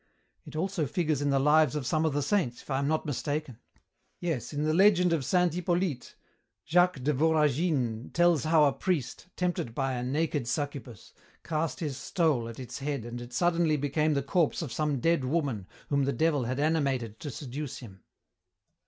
It 0.47 0.55
also 0.55 0.87
figures 0.87 1.21
in 1.21 1.29
the 1.29 1.37
lives 1.37 1.75
of 1.75 1.85
some 1.85 2.05
of 2.05 2.13
the 2.13 2.23
saints, 2.23 2.63
if 2.63 2.71
I 2.71 2.79
am 2.79 2.87
not 2.87 3.05
mistaken. 3.05 3.59
Yes, 4.19 4.51
in 4.51 4.63
the 4.63 4.73
legend 4.73 5.13
of 5.13 5.23
Saint 5.23 5.53
Hippolyte, 5.53 6.15
Jacques 6.65 7.03
de 7.03 7.13
Voragine 7.13 8.09
tells 8.11 8.45
how 8.45 8.63
a 8.65 8.73
priest, 8.73 9.27
tempted 9.35 9.75
by 9.75 9.93
a 9.93 10.01
naked 10.01 10.47
succubus, 10.47 11.13
cast 11.43 11.81
his 11.81 11.97
stole 11.97 12.47
at 12.49 12.59
its 12.59 12.79
head 12.79 13.05
and 13.05 13.21
it 13.21 13.31
suddenly 13.31 13.77
became 13.77 14.15
the 14.15 14.23
corpse 14.23 14.63
of 14.63 14.73
some 14.73 14.99
dead 14.99 15.23
woman 15.23 15.67
whom 15.89 16.05
the 16.05 16.13
Devil 16.13 16.45
had 16.45 16.59
animated 16.59 17.19
to 17.19 17.29
seduce 17.29 17.77
him." 17.77 18.01